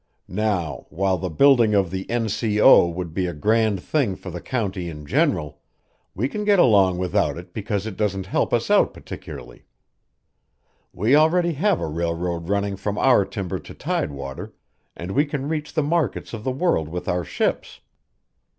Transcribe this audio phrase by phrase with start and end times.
[0.27, 2.87] Now, while the building of the N.C.O.
[2.89, 5.59] would be a grand thing for the county in general,
[6.15, 9.65] we can get along without it because it doesn't help us out particularly.
[10.91, 14.55] We already have a railroad running from our timber to tidewater,
[14.97, 17.79] and we can reach the markets of the world with our ships."